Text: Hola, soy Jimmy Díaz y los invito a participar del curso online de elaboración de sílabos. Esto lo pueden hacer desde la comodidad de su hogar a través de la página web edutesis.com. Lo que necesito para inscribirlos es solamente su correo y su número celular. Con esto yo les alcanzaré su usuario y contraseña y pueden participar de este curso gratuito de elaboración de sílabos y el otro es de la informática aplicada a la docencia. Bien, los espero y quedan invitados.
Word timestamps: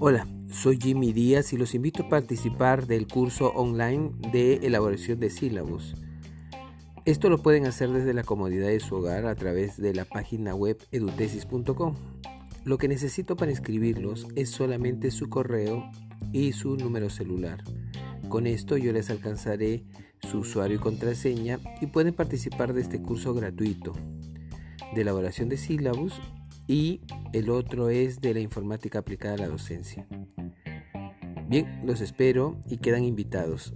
Hola, 0.00 0.28
soy 0.48 0.78
Jimmy 0.80 1.12
Díaz 1.12 1.52
y 1.52 1.56
los 1.56 1.74
invito 1.74 2.04
a 2.04 2.08
participar 2.08 2.86
del 2.86 3.08
curso 3.08 3.48
online 3.48 4.12
de 4.30 4.54
elaboración 4.62 5.18
de 5.18 5.28
sílabos. 5.28 5.96
Esto 7.04 7.28
lo 7.28 7.38
pueden 7.42 7.66
hacer 7.66 7.90
desde 7.90 8.14
la 8.14 8.22
comodidad 8.22 8.68
de 8.68 8.78
su 8.78 8.94
hogar 8.94 9.26
a 9.26 9.34
través 9.34 9.76
de 9.76 9.92
la 9.94 10.04
página 10.04 10.54
web 10.54 10.78
edutesis.com. 10.92 11.96
Lo 12.62 12.78
que 12.78 12.86
necesito 12.86 13.34
para 13.34 13.50
inscribirlos 13.50 14.28
es 14.36 14.50
solamente 14.50 15.10
su 15.10 15.28
correo 15.28 15.90
y 16.32 16.52
su 16.52 16.76
número 16.76 17.10
celular. 17.10 17.64
Con 18.28 18.46
esto 18.46 18.76
yo 18.76 18.92
les 18.92 19.10
alcanzaré 19.10 19.82
su 20.30 20.38
usuario 20.38 20.76
y 20.76 20.80
contraseña 20.80 21.58
y 21.80 21.88
pueden 21.88 22.14
participar 22.14 22.72
de 22.72 22.82
este 22.82 23.02
curso 23.02 23.34
gratuito 23.34 23.94
de 24.94 25.02
elaboración 25.02 25.48
de 25.48 25.56
sílabos 25.56 26.20
y 26.68 27.00
el 27.32 27.50
otro 27.50 27.90
es 27.90 28.20
de 28.20 28.34
la 28.34 28.40
informática 28.40 28.98
aplicada 29.00 29.34
a 29.34 29.38
la 29.38 29.48
docencia. 29.48 30.06
Bien, 31.48 31.80
los 31.84 32.00
espero 32.00 32.56
y 32.66 32.78
quedan 32.78 33.04
invitados. 33.04 33.74